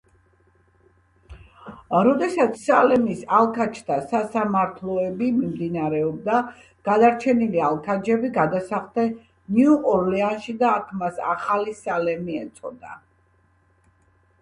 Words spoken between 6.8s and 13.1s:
გადარჩენილი ალქაჯები გადასახლდნენ ნიუ-ორლეანში და მას ახალი სალემი ეწოდა.